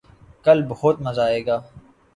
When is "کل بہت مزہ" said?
0.45-1.21